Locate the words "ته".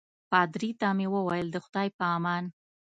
0.79-0.87